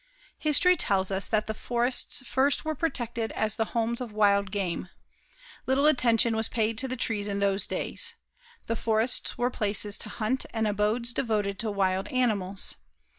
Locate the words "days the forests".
7.67-9.37